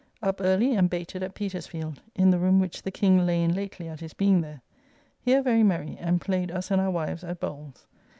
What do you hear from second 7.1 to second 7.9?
at bowls.